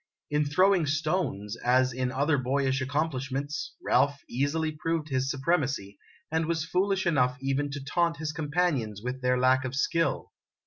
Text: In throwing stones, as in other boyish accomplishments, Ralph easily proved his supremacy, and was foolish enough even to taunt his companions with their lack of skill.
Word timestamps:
In 0.31 0.45
throwing 0.45 0.87
stones, 0.87 1.55
as 1.57 1.93
in 1.93 2.11
other 2.11 2.39
boyish 2.39 2.81
accomplishments, 2.81 3.75
Ralph 3.85 4.21
easily 4.27 4.71
proved 4.71 5.09
his 5.09 5.29
supremacy, 5.29 5.99
and 6.31 6.47
was 6.47 6.65
foolish 6.65 7.05
enough 7.05 7.37
even 7.39 7.69
to 7.69 7.83
taunt 7.85 8.17
his 8.17 8.31
companions 8.33 9.03
with 9.03 9.21
their 9.21 9.37
lack 9.37 9.63
of 9.63 9.75
skill. 9.75 10.31